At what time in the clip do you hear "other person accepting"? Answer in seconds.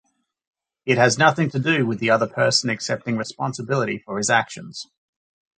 2.09-3.17